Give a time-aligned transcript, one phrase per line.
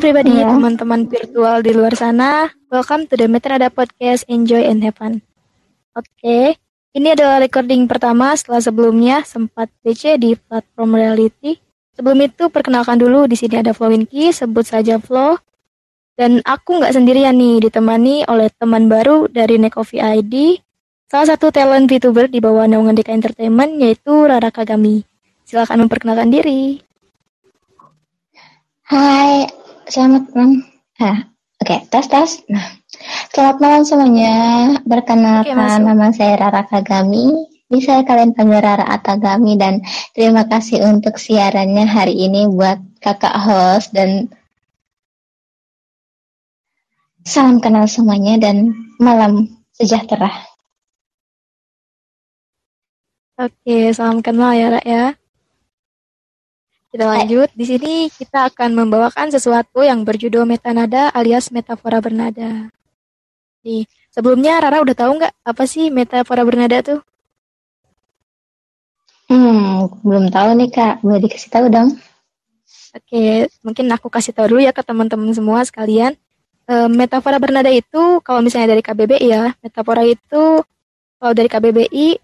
[0.00, 0.48] Everybody, yeah.
[0.48, 2.48] teman-teman virtual di luar sana.
[2.72, 5.20] Welcome to the Metrada Podcast Enjoy and Have Fun.
[5.92, 6.44] Oke, okay.
[6.96, 11.60] ini adalah recording pertama setelah sebelumnya sempat PC di platform reality.
[11.92, 15.36] Sebelum itu perkenalkan dulu di sini ada Flowinky, sebut saja Flow.
[16.16, 20.64] Dan aku nggak sendirian nih, ditemani oleh teman baru dari Nekovi ID,
[21.12, 25.04] salah satu talent VTuber di bawah naungan DK Entertainment yaitu Rara Kagami.
[25.44, 26.80] Silakan memperkenalkan diri.
[28.88, 29.59] Hai,
[29.90, 30.62] selamat malam.
[31.02, 31.26] Ah,
[31.58, 32.30] oke, okay, tes tes.
[32.46, 32.78] Nah,
[33.34, 34.34] selamat malam semuanya.
[34.86, 37.34] Perkenalkan okay, nama saya Rara Kagami.
[37.70, 43.94] Bisa kalian panggil Rara Atagami dan terima kasih untuk siarannya hari ini buat kakak host
[43.94, 44.26] dan
[47.22, 50.30] salam kenal semuanya dan malam sejahtera.
[53.38, 55.04] Oke, salam kenal ya, Ra ya.
[56.90, 57.48] Kita lanjut.
[57.54, 62.66] Di sini kita akan membawakan sesuatu yang berjudul metanada alias metafora bernada.
[63.62, 67.00] Nih, sebelumnya Rara udah tahu nggak apa sih metafora bernada tuh?
[69.30, 70.94] Hmm, belum tahu nih kak.
[71.06, 71.94] Boleh dikasih tahu dong?
[72.90, 76.18] Oke, mungkin aku kasih tahu dulu ya ke teman-teman semua sekalian.
[76.66, 80.66] E, metafora bernada itu kalau misalnya dari KBBI ya, metafora itu
[81.22, 82.18] kalau dari KBBI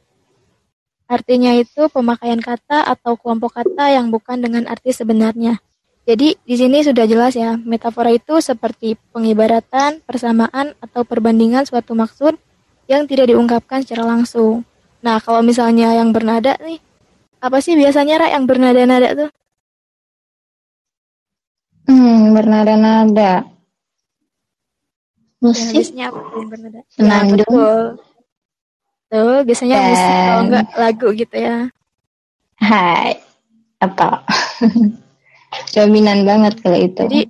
[1.06, 5.62] Artinya itu pemakaian kata atau kelompok kata yang bukan dengan arti sebenarnya.
[6.06, 12.38] Jadi di sini sudah jelas ya, metafora itu seperti pengibaratan, persamaan, atau perbandingan suatu maksud
[12.86, 14.62] yang tidak diungkapkan secara langsung.
[15.02, 16.78] Nah, kalau misalnya yang bernada nih,
[17.42, 19.30] apa sih biasanya Ra yang bernada-nada tuh?
[21.90, 23.46] Hmm, bernada-nada.
[25.42, 25.90] Musik?
[25.94, 26.80] Ya, apa yang bernada?
[26.90, 27.38] Senandung.
[27.38, 28.15] Ya, betul.
[29.16, 29.88] Tuh, biasanya Dan...
[29.88, 31.56] musik kalau enggak lagu gitu ya.
[32.60, 33.16] Hai.
[33.80, 34.28] Apa?
[35.72, 37.00] Dominan banget kalau itu.
[37.08, 37.22] Jadi,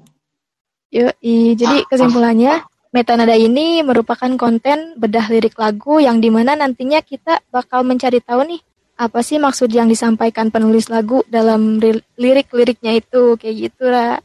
[0.90, 1.14] yuk,
[1.54, 7.86] jadi kesimpulannya, metanada ini merupakan konten bedah lirik lagu yang di mana nantinya kita bakal
[7.86, 8.60] mencari tahu nih
[8.96, 11.76] apa sih maksud yang disampaikan penulis lagu dalam
[12.16, 14.18] lirik-liriknya itu kayak gitu lah.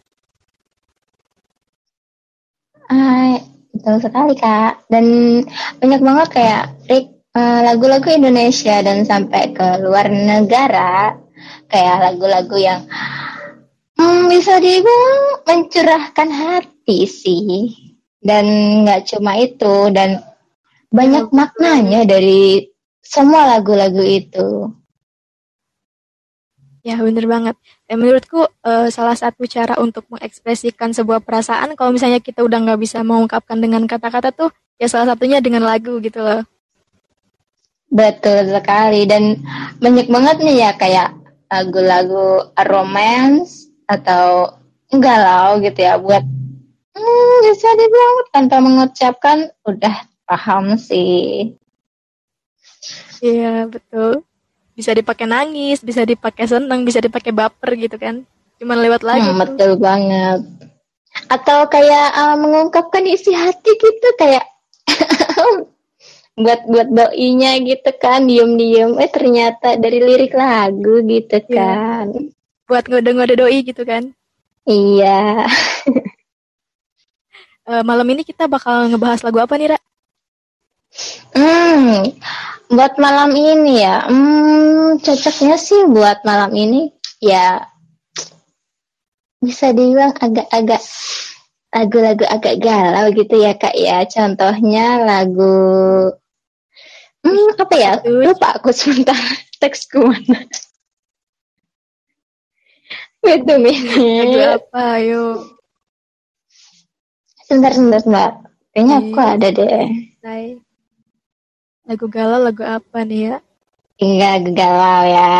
[2.87, 3.43] Hai,
[3.75, 4.87] betul sekali kak.
[4.87, 5.05] Dan
[5.77, 11.15] banyak banget kayak Eh, lagu-lagu uh, Indonesia dan sampai ke luar negara
[11.71, 12.81] kayak lagu-lagu yang
[13.95, 17.71] hmm, bisa dibilang mencurahkan hati sih
[18.19, 18.45] dan
[18.83, 20.19] nggak cuma itu dan
[20.91, 22.67] banyak maknanya dari
[22.99, 24.69] semua lagu-lagu itu.
[26.81, 27.55] Ya bener banget.
[27.85, 32.81] Dan menurutku uh, salah satu cara untuk mengekspresikan sebuah perasaan kalau misalnya kita udah nggak
[32.81, 34.49] bisa mengungkapkan dengan kata-kata tuh
[34.81, 36.41] ya salah satunya dengan lagu gitu loh.
[37.91, 39.43] Betul sekali dan
[39.83, 41.11] banyak banget nih ya kayak
[41.51, 44.55] lagu-lagu romance atau
[44.95, 46.23] galau gitu ya buat
[46.95, 51.51] hmm, bisa dibilang tanpa mengucapkan udah paham sih.
[53.19, 54.23] Iya betul.
[54.71, 58.23] Bisa dipakai nangis, bisa dipakai senang, bisa dipakai baper gitu kan.
[58.63, 59.35] Cuman lewat lagu.
[59.35, 60.47] Hmm, betul banget.
[61.27, 64.47] Atau kayak uh, mengungkapkan isi hati gitu kayak
[66.41, 71.55] buat buat doinya gitu kan diem-diem eh ternyata dari lirik lagu gitu iya.
[71.55, 72.07] kan
[72.65, 74.13] buat ngode-ngode doi gitu kan
[74.65, 75.45] iya
[77.71, 79.79] uh, malam ini kita bakal ngebahas lagu apa nih Ra?
[81.31, 82.03] Hmm,
[82.67, 86.91] buat malam ini ya, hmm, cocoknya sih buat malam ini
[87.23, 87.63] ya
[89.39, 90.83] bisa dibilang agak-agak
[91.71, 94.03] lagu-lagu agak galau gitu ya kak ya.
[94.03, 96.11] Contohnya lagu
[97.21, 97.91] Hmm, apa ya?
[98.05, 99.17] Lupa aku sebentar
[99.61, 100.41] teksku mana.
[103.21, 104.57] Wait a minute.
[104.57, 105.45] apa, ayo?
[107.45, 108.31] Sebentar, sebentar, sebentar.
[108.73, 109.33] Kayaknya aku iya.
[109.37, 109.87] ada deh.
[110.25, 110.45] Hai.
[111.85, 113.35] Lagu galau, lagu apa nih ya?
[114.01, 115.31] Enggak galau ya.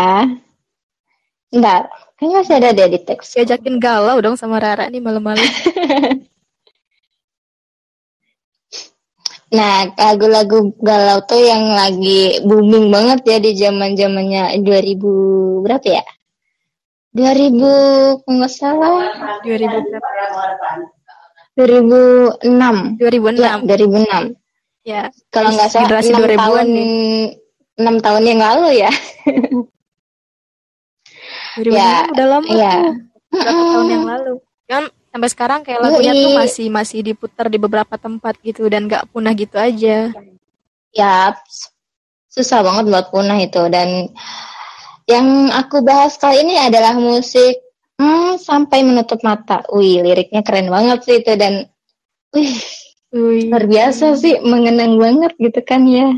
[1.52, 3.34] Enggak, kayaknya masih ada deh di teks.
[3.34, 5.42] Diajakin galau dong sama Rara nih malam-malam.
[9.52, 16.04] Nah, lagu-lagu galau tuh yang lagi booming banget ya di zaman zamannya 2000 berapa ya?
[17.12, 19.12] 2000 kalau nggak salah
[19.44, 20.08] 2000 berapa?
[21.60, 22.96] 2006.
[23.04, 23.44] 2006.
[23.44, 24.40] Ya, 2006.
[24.88, 25.02] Ya.
[25.36, 27.36] Kalau nggak salah 6 tahun nih.
[27.76, 28.92] 6 tahun yang lalu ya.
[31.60, 32.72] 2006 ya, udah lama ya.
[32.72, 32.96] tuh.
[33.36, 34.34] Berapa tahun yang lalu.
[34.72, 39.12] Kan sampai sekarang kayak lagunya tuh masih masih diputar di beberapa tempat gitu dan gak
[39.12, 40.16] punah gitu aja.
[40.96, 41.36] Ya,
[42.32, 44.12] susah banget buat punah itu dan
[45.06, 47.60] yang aku bahas kali ini adalah musik
[48.02, 49.62] Hmm, sampai menutup mata.
[49.70, 51.70] Wih, liriknya keren banget sih itu dan
[52.34, 52.58] wih,
[53.14, 53.46] wih.
[53.54, 56.10] luar biasa sih, mengenang banget gitu kan ya.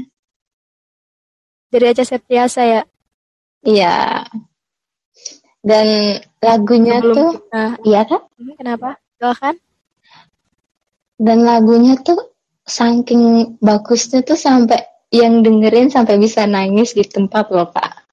[1.68, 2.81] Dari Aca Septiasa ya?
[3.68, 4.24] Iya.
[5.63, 7.63] Dan lagunya Sebelum tuh, kita...
[7.88, 8.21] iya kan?
[8.60, 8.89] Kenapa?
[9.15, 9.56] Silakan.
[11.15, 12.19] Dan lagunya tuh
[12.68, 14.83] saking bagusnya tuh sampai
[15.13, 18.04] yang dengerin sampai bisa nangis di tempat loh kak.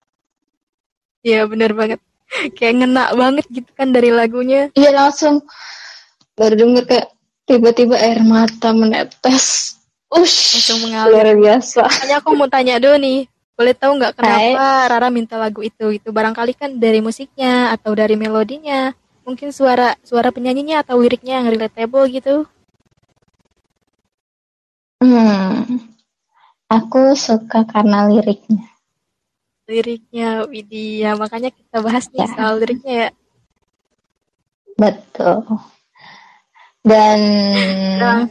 [1.26, 1.98] Iya bener banget.
[2.54, 4.70] Kayak ngena banget gitu kan dari lagunya.
[4.78, 5.42] Iya langsung
[6.38, 7.08] baru denger kayak
[7.50, 9.74] tiba-tiba air mata menetes.
[10.10, 11.14] Ush, langsung mengalir.
[11.18, 11.82] Luar biasa.
[11.86, 14.88] Hanya aku mau tanya dulu nih, boleh tahu nggak kenapa Hai.
[14.88, 15.92] Rara minta lagu itu?
[15.92, 21.48] Itu barangkali kan dari musiknya atau dari melodinya, mungkin suara suara penyanyinya atau liriknya yang
[21.52, 22.48] relatable gitu.
[25.00, 25.80] Hmm,
[26.68, 28.68] aku suka karena liriknya.
[29.64, 31.16] Liriknya, Widya.
[31.16, 32.28] Makanya kita bahas nih ya.
[32.36, 33.10] soal liriknya ya.
[34.80, 35.44] Betul.
[36.80, 37.20] Dan
[38.00, 38.24] nah.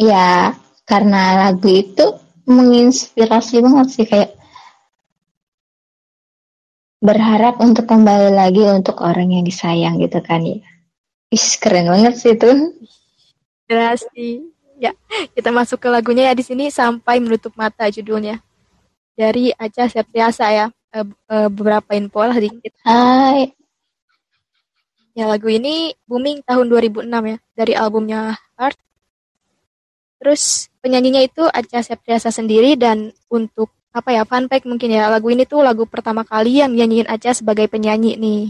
[0.00, 0.56] ya
[0.88, 2.16] karena lagu itu
[2.48, 4.32] menginspirasi banget sih kayak
[7.02, 10.62] berharap untuk kembali lagi untuk orang yang disayang gitu kan ya.
[11.34, 12.46] Is keren banget sih itu.
[13.66, 14.46] Inspirasi.
[14.78, 14.94] Ya,
[15.34, 18.38] kita masuk ke lagunya ya di sini sampai menutup mata judulnya.
[19.18, 20.66] Dari Aca Septiasa ya.
[20.92, 22.70] E, e, beberapa info lah sedikit.
[22.86, 23.50] Hai.
[25.18, 28.78] Ya, lagu ini booming tahun 2006 ya dari albumnya Heart.
[30.22, 35.28] Terus penyanyinya itu Aca Septiasa sendiri dan untuk apa ya fun fact mungkin ya lagu
[35.28, 38.42] ini tuh lagu pertama kali yang nyanyiin Aca sebagai penyanyi nih.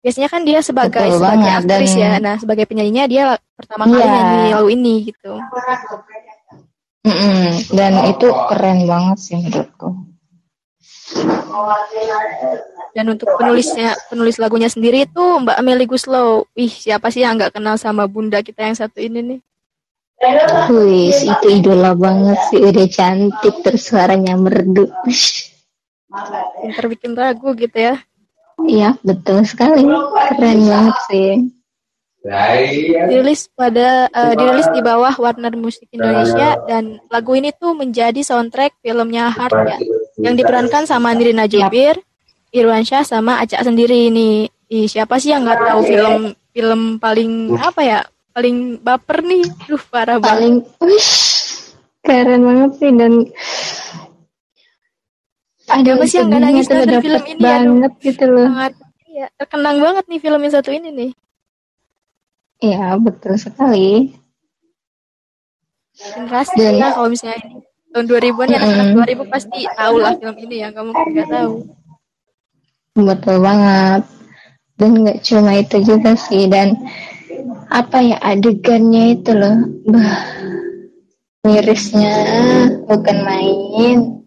[0.00, 2.00] Biasanya kan dia sebagai Betul sebagai banget, aktris dan...
[2.00, 2.12] ya.
[2.16, 3.24] Nah sebagai penyanyinya dia
[3.60, 4.08] pertama kali yeah.
[4.08, 5.32] nyanyi lagu ini gitu.
[7.04, 7.46] Mm -mm.
[7.72, 9.88] dan itu keren banget sih menurutku.
[12.96, 17.56] Dan untuk penulisnya penulis lagunya sendiri itu Mbak Amelie Guslow ih siapa sih yang nggak
[17.56, 19.40] kenal sama bunda kita yang satu ini nih
[20.68, 24.90] Wih, itu idola banget sih, udah cantik, terus suaranya merdu.
[26.58, 27.94] Pinter bikin lagu gitu ya.
[28.66, 29.86] Iya, betul sekali.
[30.34, 31.30] Keren banget sih.
[33.08, 38.82] Dirilis pada uh, dirilis di bawah Warner Music Indonesia dan lagu ini tuh menjadi soundtrack
[38.82, 39.78] filmnya Heart ya,
[40.26, 41.94] yang diperankan sama Nirina Jubir,
[42.50, 44.50] Irwan Syah sama Acak sendiri ini.
[44.66, 48.00] Ih, siapa sih yang nggak tahu film film paling apa ya?
[48.38, 49.42] Paling baper nih.
[49.66, 50.62] Duh, parah paling,
[52.06, 52.90] keren banget sih.
[52.94, 53.26] Dan
[55.66, 58.46] ada apa sih yang gak nangis nonton film ini banget ya, gitu loh.
[58.46, 58.74] Sangat
[59.10, 61.10] ya terkenang banget nih film yang satu ini nih.
[62.62, 64.14] Iya betul sekali.
[65.98, 67.58] Generasi Dan, kita kalau misalnya ini.
[67.90, 68.88] Tahun 2000-an ya anak-anak
[69.26, 71.52] 2000 pasti tahu lah film ini ya kamu nggak tahu.
[73.02, 74.02] Betul banget.
[74.78, 76.46] Dan nggak cuma itu juga sih.
[76.46, 76.78] Dan
[77.68, 79.56] apa ya adegannya itu loh
[79.88, 80.24] bah
[81.44, 82.12] mirisnya
[82.88, 84.18] bukan main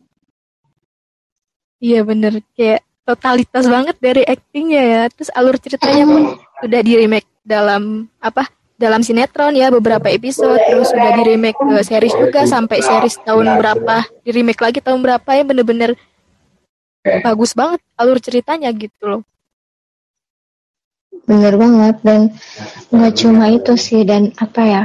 [1.82, 5.02] Iya bener kayak totalitas banget dari actingnya ya.
[5.10, 8.46] Terus alur ceritanya pun sudah di remake dalam apa?
[8.78, 13.62] Dalam sinetron ya beberapa episode terus sudah di remake ke series juga sampai series tahun
[13.62, 15.94] berapa di remake lagi tahun berapa ya bener-bener
[17.22, 19.22] bagus banget alur ceritanya gitu loh.
[21.26, 22.22] Bener banget dan
[22.90, 24.84] nggak cuma itu sih dan apa ya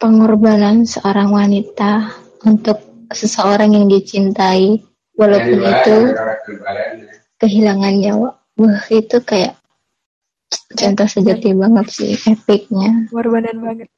[0.00, 2.16] pengorbanan seorang wanita
[2.46, 2.80] untuk
[3.12, 4.80] seseorang yang dicintai
[5.18, 5.96] walaupun itu
[7.36, 9.58] kehilangan nyawa wah itu kayak
[10.72, 13.88] contoh sejati banget sih epicnya korbanan banget.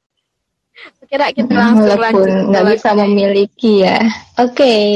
[1.05, 4.01] Kira kita langsung walaupun nggak bisa memiliki ya.
[4.41, 4.57] Oke.
[4.57, 4.89] Okay.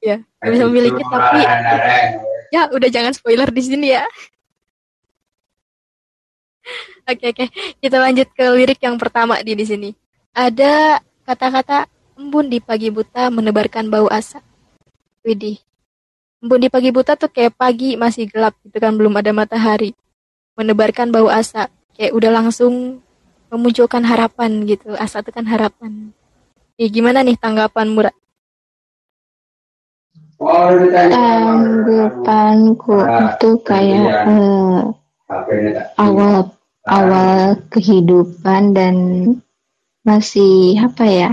[0.00, 1.40] ya nggak bisa memiliki tapi
[2.48, 4.04] ya udah jangan spoiler di sini ya
[7.04, 7.44] oke oke
[7.80, 9.90] kita lanjut ke lirik yang pertama di di sini
[10.36, 11.86] ada kata-kata
[12.20, 14.44] embun di pagi buta menebarkan bau asap
[15.20, 15.60] Widih.
[16.40, 19.92] Embun di pagi buta tuh kayak pagi masih gelap gitu kan belum ada matahari.
[20.56, 21.68] Menebarkan bau asa.
[21.92, 23.04] Kayak udah langsung
[23.52, 24.96] memunculkan harapan gitu.
[24.96, 26.16] Asa itu kan harapan.
[26.80, 28.16] Ya, gimana nih tanggapan Murad?
[31.12, 34.88] Tanggapanku itu kayak uh,
[36.00, 36.48] awal
[36.84, 38.96] awal kehidupan dan
[40.04, 41.32] masih apa ya?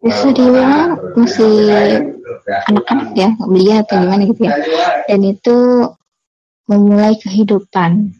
[0.00, 1.52] Bisa dibilang masih
[2.68, 4.54] anak-anak ya belia atau gimana gitu ya.
[5.04, 5.56] dan itu
[6.70, 8.14] memulai kehidupan.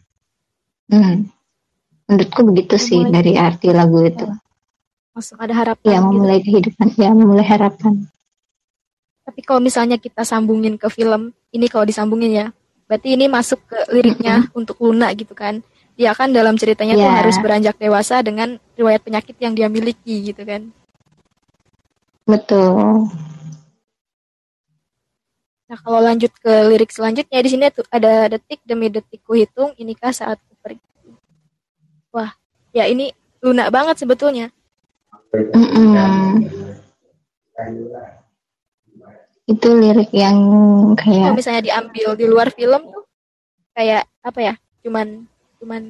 [0.91, 1.31] Hmm.
[2.11, 2.87] menurutku begitu memulai.
[2.91, 4.27] sih dari arti lagu itu.
[5.15, 6.47] Langsung ada harapan ya memulai gitu.
[6.51, 8.11] kehidupan ya memulai harapan.
[9.23, 12.47] Tapi kalau misalnya kita sambungin ke film ini kalau disambungin ya
[12.91, 14.59] Berarti ini masuk ke liriknya mm-hmm.
[14.59, 15.63] untuk Luna gitu kan.
[15.95, 17.07] Dia kan dalam ceritanya yeah.
[17.07, 20.75] tuh harus beranjak dewasa dengan riwayat penyakit yang dia miliki gitu kan.
[22.27, 23.07] Betul.
[25.71, 29.71] Nah, kalau lanjut ke lirik selanjutnya di sini tuh ada detik demi detik ku hitung
[29.79, 30.83] inikah saat ku pergi.
[32.11, 32.35] Wah,
[32.75, 34.51] ya ini lunak banget sebetulnya.
[35.31, 36.43] Mm -mm.
[39.51, 40.37] Itu lirik yang
[40.95, 43.03] kayak kalau misalnya diambil di luar film tuh
[43.75, 44.53] kayak apa ya?
[44.79, 45.27] Cuman
[45.59, 45.83] cuman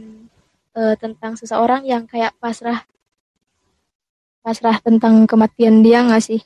[0.74, 2.82] uh, tentang seseorang yang kayak pasrah
[4.42, 6.42] pasrah tentang kematian dia nggak sih?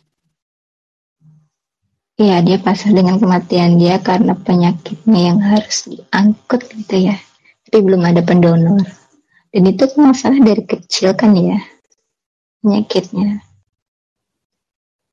[2.15, 7.15] Iya, dia pasrah dengan kematian dia karena penyakitnya yang harus diangkut gitu ya.
[7.67, 8.83] Tapi belum ada pendonor.
[9.51, 11.59] Dan itu masalah dari kecil kan ya,
[12.63, 13.39] penyakitnya.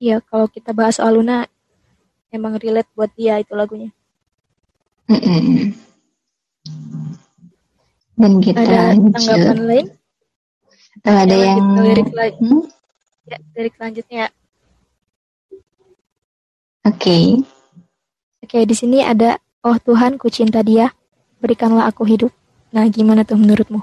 [0.02, 1.46] Iya, kalau kita bahas soal Luna,
[2.32, 3.92] emang relate buat dia itu lagunya.
[5.06, 5.56] Mm -mm.
[8.16, 9.86] Dan kita ada tanggapan lain?
[11.00, 11.84] Atau ada yang, yang...
[11.84, 12.38] lirik lagi?
[12.40, 12.64] Hmm?
[13.22, 14.34] Ya, lirik selanjutnya
[16.82, 16.98] Oke.
[16.98, 17.26] Okay.
[18.42, 20.90] Oke, okay, di sini ada Oh Tuhan, ku cinta dia,
[21.38, 22.34] berikanlah aku hidup.
[22.74, 23.78] Nah, gimana tuh menurutmu?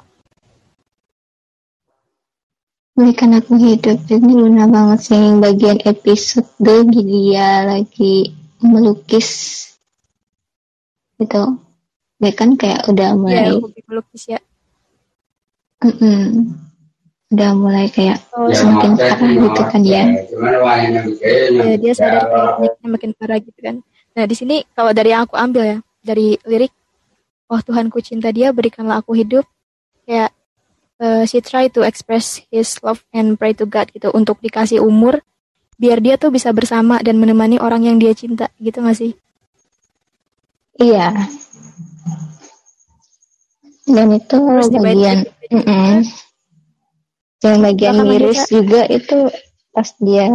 [2.99, 4.03] Berikan aku hidup.
[4.11, 6.51] Ini luna banget sih bagian episode
[6.91, 9.29] dia lagi melukis.
[11.19, 11.41] Gitu.
[12.19, 13.55] Dia kan kayak udah mulai.
[13.55, 14.39] Iya, melukis ya.
[15.79, 16.23] Mm -mm
[17.29, 20.03] udah mulai kayak oh, semakin parah gitu kan ya.
[21.53, 22.25] Ya dia sadar
[22.57, 23.85] kayak makin parah gitu kan.
[24.17, 26.73] Nah di sini kalau dari yang aku ambil ya dari lirik,
[27.53, 29.45] oh Tuhanku cinta dia berikanlah aku hidup,
[30.09, 30.33] kayak
[30.97, 35.21] uh, she try to express his love and pray to God gitu untuk dikasih umur
[35.79, 39.15] biar dia tuh bisa bersama dan menemani orang yang dia cinta gitu gak sih?
[40.75, 41.15] Iya.
[43.89, 45.25] Dan itu Terus bagian.
[45.49, 45.93] Mm -mm
[47.39, 49.31] yang bagian miris juga itu
[49.71, 50.27] pas dia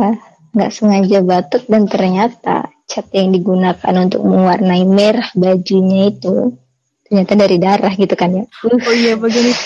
[0.54, 6.56] nggak sengaja batuk dan ternyata cat yang digunakan untuk mewarnai merah bajunya itu
[7.04, 8.44] ternyata dari darah gitu kan ya.
[8.64, 8.80] Uh.
[8.80, 9.64] Oh iya bagian itu.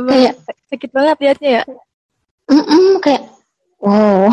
[0.00, 0.34] kayak
[0.70, 1.62] sakit banget liatnya ya.
[2.50, 3.22] Mm -mm, kayak
[3.78, 4.26] wow.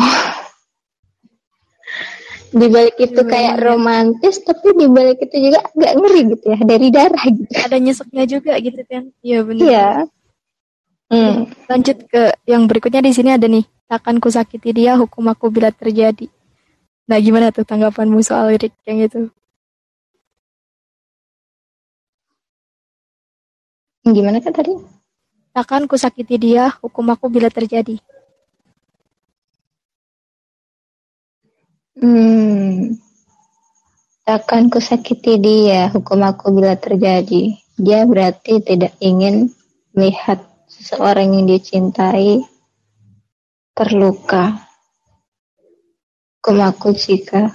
[2.48, 3.28] Di balik itu hmm.
[3.28, 7.52] kayak romantis tapi di balik itu juga agak ngeri gitu ya dari darah gitu.
[7.52, 9.02] Ada nyeseknya juga gitu kan.
[9.20, 9.64] Iya benar.
[9.64, 9.88] Iya.
[11.08, 11.48] Hmm.
[11.68, 15.72] Lanjut ke yang berikutnya di sini ada nih, takkan ku sakiti dia, hukum aku bila
[15.72, 16.28] terjadi.
[17.08, 19.32] Nah, gimana tuh tanggapanmu soal lirik yang itu?
[24.04, 24.76] Gimana kan tadi?
[25.56, 27.96] Takkan ku sakiti dia, hukum aku bila terjadi.
[31.98, 32.94] Hmm.
[34.22, 37.58] Takkan ku sakiti dia, hukum aku bila terjadi.
[37.74, 39.50] Dia berarti tidak ingin
[39.98, 40.38] melihat
[40.70, 42.46] seseorang yang dia cintai
[43.74, 44.62] terluka.
[46.38, 47.50] Kemaku jika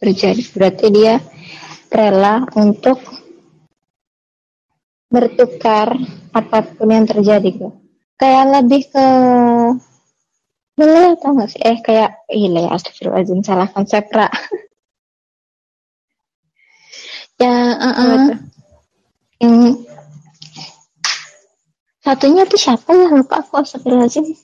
[0.00, 0.40] terjadi.
[0.56, 1.20] Berarti dia
[1.92, 2.96] rela untuk
[5.12, 5.92] bertukar
[6.32, 7.68] apa pun yang terjadi.
[8.16, 9.06] Kayak lebih ke
[10.82, 11.62] boleh atau nggak sih?
[11.62, 14.26] Eh kayak gila ya astagfirullahaladzim salah konsep ra.
[17.42, 18.22] ya uh -uh.
[19.38, 19.78] yang
[22.02, 23.14] Satunya tuh siapa ya?
[23.14, 24.34] Lupa aku astagfirullahaladzim.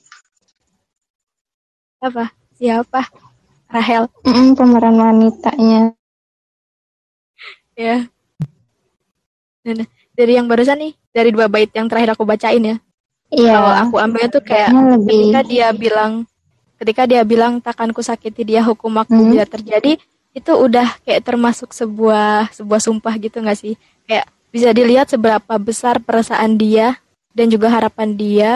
[1.99, 2.31] Apa?
[2.55, 3.01] Siapa?
[3.67, 4.07] Rahel.
[4.23, 5.91] Mm -mm, pemeran wanitanya.
[7.75, 8.07] Ya.
[9.59, 9.83] Dan
[10.15, 12.75] dari yang barusan nih, dari dua bait yang terakhir aku bacain ya.
[13.29, 13.53] Iya.
[13.53, 15.05] Kalau aku ambilnya tuh kayak lebih...
[15.05, 16.11] ketika dia bilang
[16.79, 19.29] ketika dia bilang takkan ku sakiti dia hukum aku hmm.
[19.35, 19.99] bila terjadi
[20.31, 23.75] itu udah kayak termasuk sebuah sebuah sumpah gitu gak sih
[24.07, 26.95] kayak bisa dilihat seberapa besar perasaan dia
[27.35, 28.51] dan juga harapan dia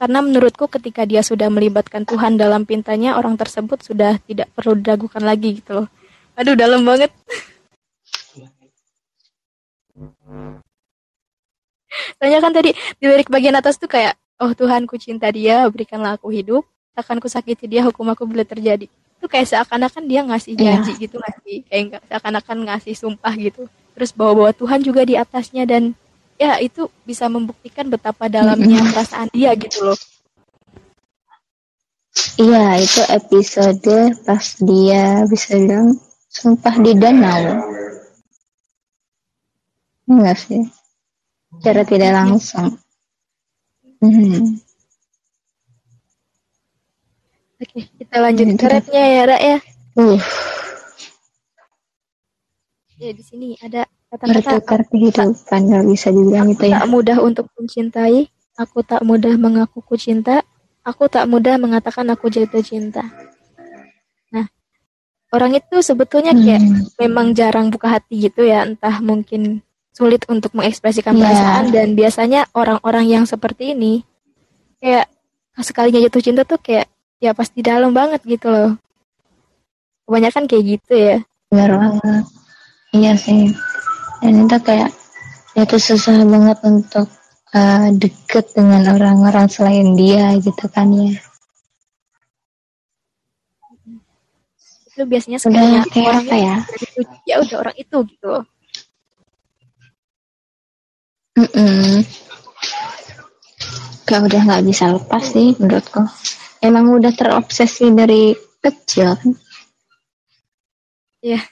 [0.00, 5.20] karena menurutku ketika dia sudah melibatkan Tuhan dalam pintanya orang tersebut sudah tidak perlu diragukan
[5.20, 5.88] lagi gitu loh
[6.32, 7.12] aduh dalam banget
[12.18, 16.20] Tanya kan tadi di lirik bagian atas tuh kayak oh Tuhan ku cinta dia berikanlah
[16.20, 16.64] aku hidup
[16.96, 20.76] takkan ku sakiti dia hukum aku bila terjadi itu kayak seakan-akan dia ngasih iya.
[20.76, 21.02] janji yeah.
[21.08, 23.64] gitu ngasih kayak seakan-akan ngasih sumpah gitu
[23.96, 25.96] terus bawa-bawa Tuhan juga di atasnya dan
[26.36, 29.98] ya itu bisa membuktikan betapa dalamnya perasaan dia gitu loh.
[32.36, 33.96] Iya, itu episode
[34.28, 35.96] pas dia bisa bilang
[36.28, 37.64] sumpah di danau.
[40.04, 40.62] Enggak sih?
[41.62, 42.78] Cara tidak langsung.
[44.02, 44.60] Hmm.
[47.56, 49.58] Oke, kita lanjut ke rapnya ya, Ra ya.
[49.96, 50.20] Uh.
[53.00, 57.46] Ya di sini ada kata-kata bertukar kehidupan nggak bisa dibilang itu ya tak mudah untuk
[57.58, 60.46] mencintai aku tak mudah mengaku ku cinta
[60.86, 63.02] aku tak mudah mengatakan aku jatuh cinta
[64.30, 64.46] nah
[65.34, 66.96] orang itu sebetulnya kayak hmm.
[67.02, 69.65] memang jarang buka hati gitu ya entah mungkin
[69.96, 71.24] sulit untuk mengekspresikan yeah.
[71.24, 74.04] perasaan dan biasanya orang-orang yang seperti ini
[74.76, 75.08] kayak
[75.56, 78.76] sekalinya jatuh cinta tuh kayak ya pasti dalam banget gitu loh.
[80.04, 81.16] Kebanyakan kayak gitu ya.
[81.48, 82.24] Benar banget.
[82.92, 83.56] Iya sih.
[84.20, 84.92] Dan itu kayak
[85.56, 87.08] itu susah banget untuk
[87.56, 91.16] uh, deket dengan orang-orang selain dia gitu kan ya.
[94.92, 96.56] Itu biasanya udah kayak apa ya?
[97.24, 98.44] ya udah orang itu gitu loh
[101.36, 102.02] mm -mm.
[104.06, 106.02] Gak udah nggak bisa lepas sih menurutku.
[106.62, 109.30] Emang udah terobsesi dari kecil kan?
[111.20, 111.42] Ya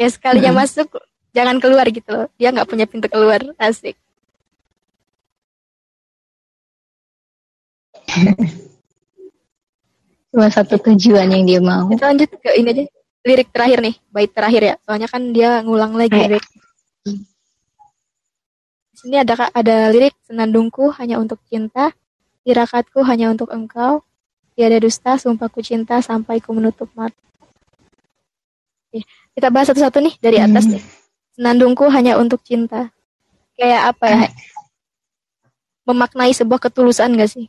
[0.00, 0.60] ya sekalinya hmm.
[0.64, 0.88] masuk
[1.36, 2.26] jangan keluar gitu loh.
[2.40, 3.44] Dia nggak punya pintu keluar.
[3.60, 3.96] Asik.
[10.32, 11.88] Cuma satu tujuan yang dia mau.
[11.92, 12.84] Kita lanjut ke ini aja.
[13.28, 13.94] Lirik terakhir nih.
[14.08, 14.74] Bait terakhir ya.
[14.84, 16.40] Soalnya kan dia ngulang lagi
[18.98, 21.94] sini ada ada lirik senandungku hanya untuk cinta
[22.42, 24.02] tirakatku hanya untuk engkau
[24.58, 27.14] Tiada dusta, sumpahku cinta sampai ku menutup mata.
[28.90, 29.06] Oke,
[29.38, 30.72] kita bahas satu-satu nih dari atas hmm.
[30.74, 30.82] nih.
[31.38, 32.90] Senandungku hanya untuk cinta.
[33.54, 34.20] Kayak apa ya?
[35.86, 37.46] Memaknai sebuah ketulusan gak sih?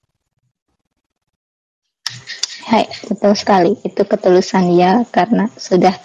[2.70, 3.74] Hai, betul sekali.
[3.82, 5.98] Itu ketulusan ya karena sudah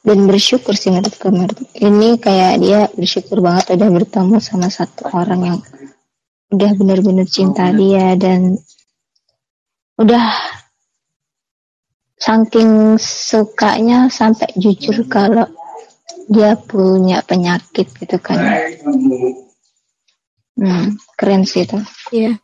[0.00, 5.58] dan bersyukur sih menurut ini kayak dia bersyukur banget udah bertemu sama satu orang yang
[6.50, 8.56] udah benar-benar cinta dia dan
[10.00, 10.26] udah
[12.16, 15.48] saking sukanya sampai jujur kalau
[16.30, 18.38] dia punya penyakit gitu kan.
[20.54, 21.78] Hmm, keren sih itu.
[22.12, 22.38] Iya.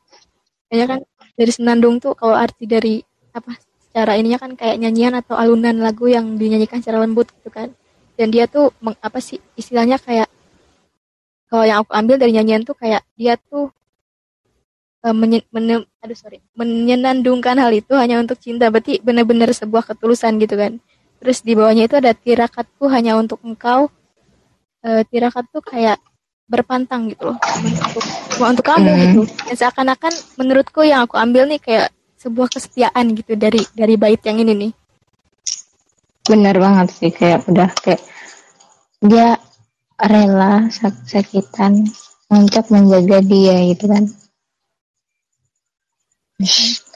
[0.66, 1.01] Kayaknya kan
[1.37, 2.99] dari senandung tuh kalau arti dari
[3.37, 3.53] apa
[3.97, 7.73] secara ininya kan kayak nyanyian atau alunan lagu yang dinyanyikan secara lembut gitu kan.
[8.13, 10.29] Dan dia tuh meng, apa sih istilahnya kayak
[11.49, 13.73] kalau yang aku ambil dari nyanyian tuh kayak dia tuh
[15.01, 18.69] uh, menye, men, aduh sorry menyenandungkan hal itu hanya untuk cinta.
[18.69, 20.77] Berarti benar-benar sebuah ketulusan gitu kan.
[21.25, 23.89] Terus di bawahnya itu ada tirakatku hanya untuk engkau.
[24.85, 25.97] Uh, tirakat tuh kayak
[26.45, 27.41] berpantang gitu loh.
[27.41, 28.05] Untuk
[28.37, 29.01] cuma untuk kamu hmm.
[29.09, 29.21] gitu.
[29.49, 34.40] Dan seakan-akan menurutku yang aku ambil nih kayak sebuah kesetiaan gitu dari dari bait yang
[34.40, 34.72] ini nih.
[36.26, 38.02] Benar banget sih kayak udah kayak
[39.05, 39.38] dia
[40.00, 40.68] rela
[41.07, 41.87] sakitan
[42.33, 44.05] untuk menjaga dia gitu kan.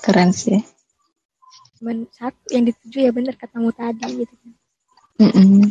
[0.02, 0.61] Keren sih.
[1.78, 4.52] Cuman satu yang dituju ya bener katamu tadi gitu kan.
[5.20, 5.64] Mm -mm.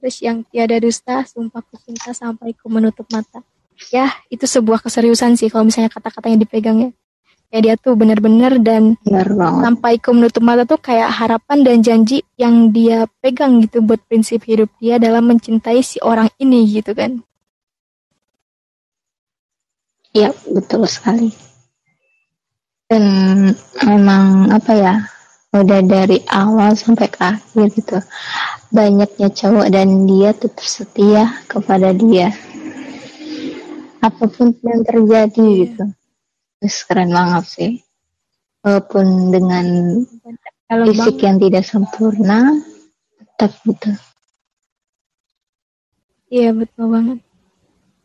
[0.00, 3.44] terus yang tiada dusta sumpah ku cinta sampai ku menutup mata.
[3.92, 6.90] Ya itu sebuah keseriusan sih kalau misalnya kata-kata yang dipegang ya
[7.50, 12.22] ya dia tuh bener-bener dan Bener sampai ku menutup mata tuh kayak harapan dan janji
[12.38, 17.18] yang dia pegang gitu buat prinsip hidup dia dalam mencintai si orang ini gitu kan.
[20.14, 21.30] Iya betul sekali.
[22.90, 23.04] Dan
[23.86, 24.94] memang apa ya
[25.50, 27.98] udah dari awal sampai ke akhir gitu
[28.70, 32.30] banyaknya cowok dan dia tetap setia kepada dia.
[34.02, 35.84] Apa pun yang terjadi gitu
[36.60, 37.72] terus keren banget sih.
[38.60, 39.66] Walaupun dengan
[40.68, 41.24] Kalau fisik bang...
[41.26, 42.40] yang tidak sempurna
[43.16, 43.90] tetap gitu.
[46.30, 47.18] Iya betul banget.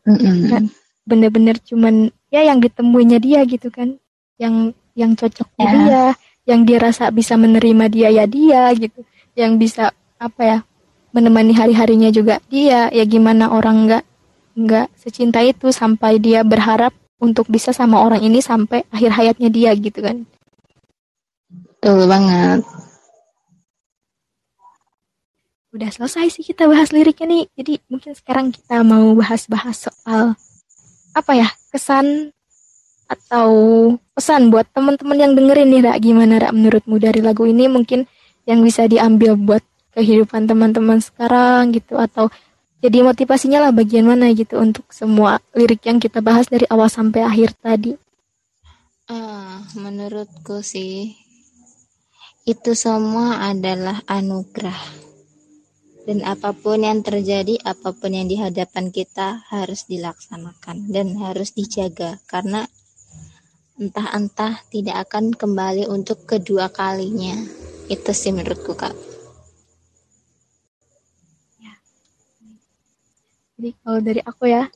[0.07, 0.65] Mm -mm.
[1.05, 3.99] bener-bener cuman ya yang ditemuinya dia gitu kan.
[4.39, 5.69] Yang yang cocok ya.
[5.69, 6.03] dia,
[6.47, 9.03] yang dia rasa bisa menerima dia ya dia gitu,
[9.35, 10.57] yang bisa apa ya
[11.11, 14.03] menemani hari-harinya juga dia, ya gimana orang nggak
[14.55, 19.71] nggak secinta itu sampai dia berharap untuk bisa sama orang ini sampai akhir hayatnya dia
[19.75, 20.27] gitu kan.
[21.49, 22.65] Betul banget.
[25.75, 27.43] Udah selesai sih kita bahas liriknya nih.
[27.59, 30.39] Jadi mungkin sekarang kita mau bahas-bahas soal
[31.15, 32.31] apa ya kesan
[33.05, 33.51] atau
[34.17, 38.09] pesan buat teman-teman yang dengerin nih Rak gimana Rak menurutmu dari lagu ini mungkin
[38.49, 39.61] yang bisa diambil buat
[39.93, 42.27] kehidupan teman-teman sekarang gitu atau
[42.83, 47.23] jadi motivasinya lah bagian mana gitu untuk semua lirik yang kita bahas dari awal sampai
[47.23, 47.95] akhir tadi
[49.11, 51.15] uh, menurutku sih
[52.45, 55.05] itu semua adalah anugerah
[56.05, 62.21] dan apa pun yang terjadi, apa pun yang dihadapan kita harus dilaksanakan dan harus dijaga
[62.29, 62.69] karena
[63.81, 67.33] entah-entah tidak akan kembali untuk kedua kalinya.
[67.89, 69.14] Itu sih menurutku, Kak.
[73.55, 74.67] Jadi kalau dari aku ya,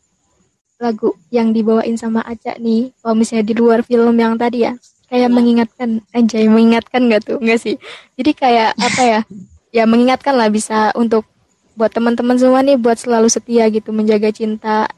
[0.79, 4.73] lagu yang dibawain sama Aca nih, kalau misalnya di luar film yang tadi ya,
[5.11, 5.35] kayak ya.
[5.35, 7.37] mengingatkan, anjay mengingatkan gak tuh?
[7.43, 7.75] Enggak sih.
[8.15, 9.21] Jadi kayak apa ya?
[9.69, 11.29] Ya mengingatkan lah bisa untuk
[11.77, 14.89] buat teman-teman semua nih buat selalu setia gitu menjaga cinta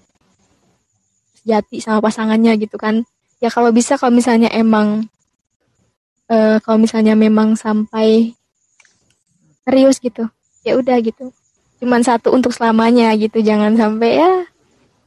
[1.43, 3.03] sejati sama pasangannya gitu kan.
[3.43, 5.11] Ya kalau bisa kalau misalnya emang
[6.31, 8.31] uh, kalau misalnya memang sampai
[9.67, 10.23] serius gitu,
[10.63, 11.35] ya udah gitu.
[11.81, 14.31] Cuman satu untuk selamanya gitu, jangan sampai ya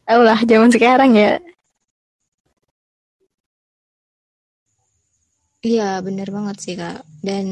[0.05, 1.41] Tahu lah zaman sekarang ya.
[5.65, 7.09] Iya bener banget sih kak.
[7.25, 7.47] Dan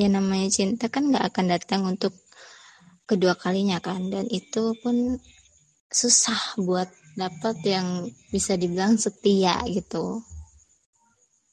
[0.00, 2.16] yang namanya cinta kan nggak akan datang untuk
[3.04, 4.08] kedua kalinya kan.
[4.08, 5.20] Dan itu pun
[5.92, 10.24] susah buat dapat yang bisa dibilang setia gitu.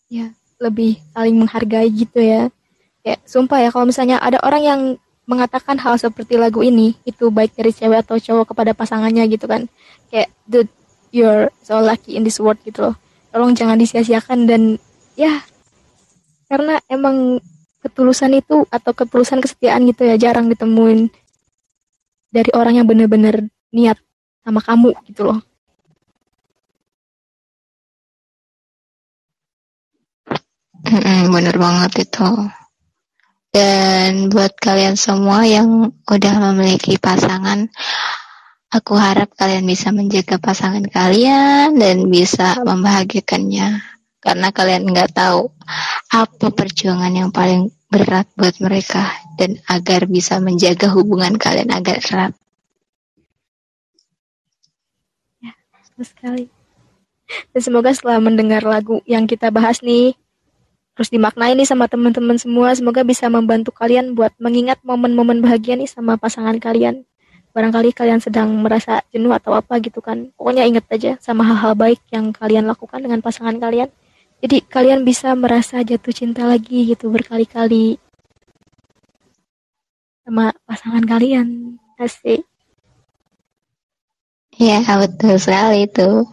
[0.07, 0.31] Ya
[0.63, 2.47] lebih saling menghargai gitu ya.
[3.03, 4.81] Ya sumpah ya kalau misalnya ada orang yang
[5.25, 9.65] mengatakan hal seperti lagu ini itu baik dari cewek atau cowok kepada pasangannya gitu kan.
[10.09, 10.69] Kayak the
[11.09, 12.95] you're so lucky in this world gitu loh.
[13.33, 14.61] Tolong jangan disia-siakan dan
[15.17, 15.43] ya
[16.45, 17.41] karena emang
[17.81, 21.09] ketulusan itu atau ketulusan kesetiaan gitu ya jarang ditemuin
[22.33, 23.97] dari orang yang bener-bener niat
[24.45, 25.39] sama kamu gitu loh.
[31.33, 32.27] Bener banget itu
[33.55, 37.71] dan buat kalian semua yang udah memiliki pasangan,
[38.67, 43.79] aku harap kalian bisa menjaga pasangan kalian dan bisa membahagiakannya.
[44.19, 45.55] Karena kalian nggak tahu
[46.11, 49.07] apa perjuangan yang paling berat buat mereka
[49.39, 52.33] dan agar bisa menjaga hubungan kalian agar erat.
[55.39, 55.55] Ya,
[56.03, 56.51] sekali.
[57.55, 60.11] Dan semoga setelah mendengar lagu yang kita bahas nih,
[60.95, 62.71] terus dimaknai nih sama teman-teman semua.
[62.71, 67.03] Semoga bisa membantu kalian buat mengingat momen-momen bahagia nih sama pasangan kalian.
[67.51, 70.31] Barangkali kalian sedang merasa jenuh atau apa gitu kan.
[70.39, 73.91] Pokoknya ingat aja sama hal-hal baik yang kalian lakukan dengan pasangan kalian.
[74.39, 77.99] Jadi kalian bisa merasa jatuh cinta lagi gitu berkali-kali
[80.23, 81.79] sama pasangan kalian.
[81.95, 82.43] Asik.
[84.55, 86.27] Ya betul sekali itu.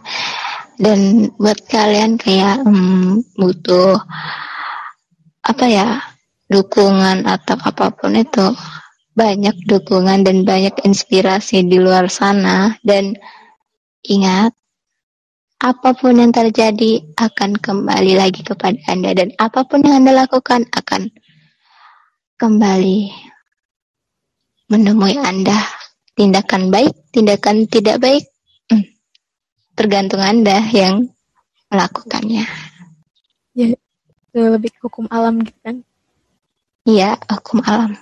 [0.79, 3.99] Dan buat kalian kayak hmm, butuh
[5.43, 5.87] apa ya
[6.47, 8.55] dukungan atau apa pun itu
[9.13, 12.79] banyak dukungan dan banyak inspirasi di luar sana.
[12.81, 13.13] Dan
[14.07, 14.55] ingat
[15.63, 20.67] apa pun yang terjadi akan kembali lagi kepada Anda dan apa pun yang Anda lakukan
[20.71, 21.11] akan
[22.39, 22.99] kembali
[24.71, 25.59] menemui Anda.
[26.13, 28.29] Tindakan baik tindakan tidak baik
[28.69, 28.85] hmm,
[29.73, 31.09] tergantung Anda yang
[31.73, 32.45] melakukannya.
[33.53, 33.73] Ya
[34.33, 35.85] lebih ke hukum alam gitu kan?
[36.83, 37.93] Iya hukum alam.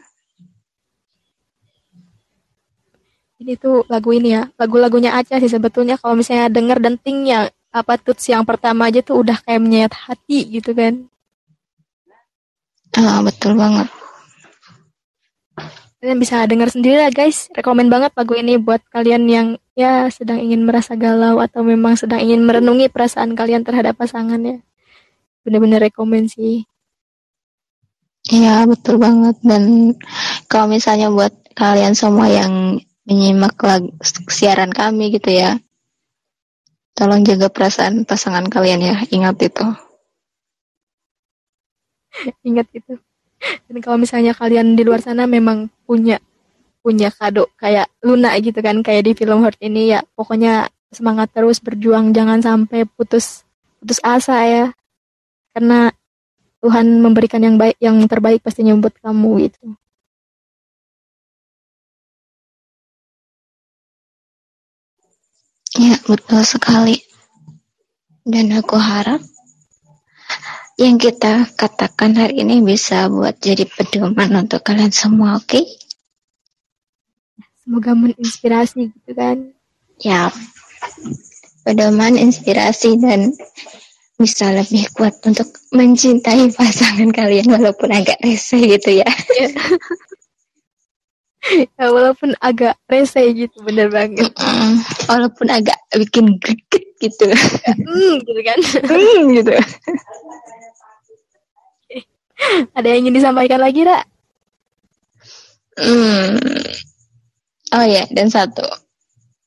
[3.42, 5.98] Ini tuh lagu ini ya lagu-lagunya aja sih sebetulnya.
[6.00, 10.72] Kalau misalnya denger dentingnya apa tuts yang pertama aja tuh udah kayak menyayat hati gitu
[10.72, 11.10] kan?
[12.96, 13.90] Ah betul banget.
[16.02, 17.50] Kalian bisa denger sendiri lah guys.
[17.54, 22.18] Rekomen banget lagu ini buat kalian yang ya sedang ingin merasa galau atau memang sedang
[22.22, 24.66] ingin merenungi perasaan kalian terhadap pasangannya
[25.42, 26.66] bener-bener rekomen sih.
[28.30, 29.38] Iya betul banget.
[29.42, 29.96] Dan
[30.46, 33.58] kalau misalnya buat kalian semua yang menyimak
[34.30, 35.58] siaran kami gitu ya
[37.02, 38.96] tolong jaga perasaan pasangan kalian ya.
[39.10, 39.66] Ingat itu.
[42.48, 42.94] Ingat itu.
[43.42, 46.22] Dan kalau misalnya kalian di luar sana memang punya
[46.82, 51.62] punya kado kayak Luna gitu kan kayak di film Heart ini ya pokoknya semangat terus
[51.62, 53.46] berjuang jangan sampai putus
[53.78, 54.66] putus asa ya
[55.52, 55.92] karena
[56.62, 59.66] Tuhan memberikan yang baik yang terbaik pastinya buat kamu itu
[65.72, 67.00] Ya, betul sekali.
[68.28, 69.24] Dan aku harap
[70.76, 75.48] yang kita katakan hari ini bisa buat jadi pedoman untuk kalian semua, oke?
[75.48, 75.66] Okay?
[77.64, 79.56] Semoga menginspirasi gitu kan.
[80.04, 80.28] Ya,
[81.64, 83.32] pedoman, inspirasi, dan
[84.22, 89.10] bisa lebih kuat untuk mencintai pasangan kalian walaupun agak rese gitu ya.
[91.76, 94.30] ya walaupun agak rese gitu bener banget.
[94.38, 94.74] Mm,
[95.10, 97.26] walaupun agak bikin greget gitu.
[97.90, 98.60] mm, gitu kan.
[98.86, 99.54] mm, gitu.
[102.74, 104.02] Ada yang ingin disampaikan lagi, Ra?
[105.78, 106.38] Hmm.
[107.72, 108.66] Oh ya, dan satu.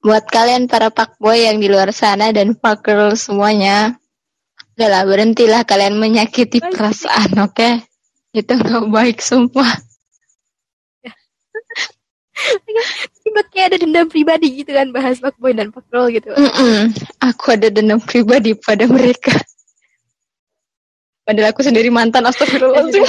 [0.05, 3.97] Buat kalian para pak boy yang di luar sana dan pak girl semuanya,
[4.75, 7.55] Udah lah, berhentilah kalian menyakiti perasaan, oke?
[7.55, 7.87] Okay?
[8.35, 9.67] Itu gak baik semua.
[13.25, 16.81] tiba kayak ada dendam pribadi gitu kan bahas Boy dan Roll gitu Mm -mm.
[17.23, 19.33] aku ada dendam pribadi pada mereka
[21.25, 23.07] padahal aku sendiri mantan astagfirullahaladzim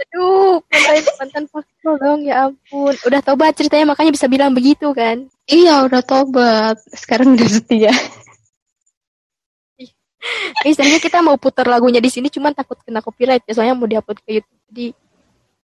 [0.00, 1.44] aduh mantan mantan
[1.86, 6.76] Roll dong ya ampun udah tobat ceritanya makanya bisa bilang begitu kan iya udah tobat
[6.92, 7.94] sekarang udah setia
[10.66, 14.18] Misalnya kita mau putar lagunya di sini cuman takut kena copyright ya soalnya mau diupload
[14.20, 14.60] ke YouTube.
[14.70, 14.86] Jadi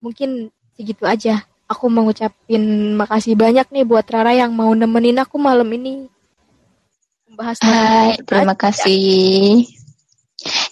[0.02, 0.30] mungkin
[0.74, 1.44] segitu aja.
[1.70, 6.10] Aku mau ngucapin makasih banyak nih buat Rara yang mau nemenin aku malam ini.
[7.30, 9.70] Membahas Hai, terima kasih.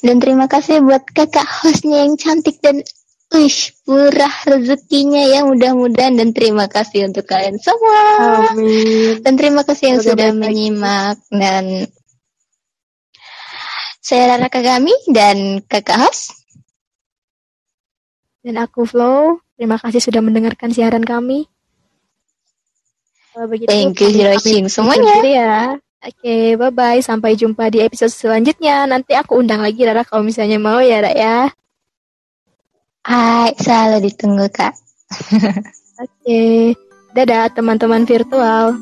[0.02, 2.82] Dan terima kasih buat kakak hostnya yang cantik dan
[3.28, 8.00] Wish, murah rezekinya ya mudah-mudahan dan terima kasih untuk kalian semua.
[8.56, 9.20] Amin.
[9.20, 11.92] Dan terima kasih yang sudah menyimak dan
[14.08, 16.32] saya Rara Kagami dan kakak host.
[18.40, 19.44] Dan aku Flow.
[19.60, 21.44] Terima kasih sudah mendengarkan siaran kami.
[23.36, 25.20] Kalau begitu, Thank you Hiroshim semuanya.
[25.20, 25.76] Ya.
[26.00, 27.04] Oke, okay, bye-bye.
[27.04, 28.88] Sampai jumpa di episode selanjutnya.
[28.88, 31.38] Nanti aku undang lagi Rara kalau misalnya mau ya, Rara ya.
[33.04, 34.72] Hai, selalu ditunggu, Kak.
[36.00, 36.08] Oke.
[36.24, 36.56] Okay.
[37.12, 38.72] Dadah teman-teman virtual.